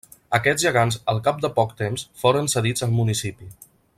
Aquests 0.35 0.63
gegants 0.67 0.97
al 1.13 1.21
cap 1.27 1.43
de 1.43 1.51
poc 1.59 1.77
temps, 1.83 2.07
foren 2.23 2.51
cedits 2.57 2.87
al 2.89 2.97
municipi. 3.03 3.53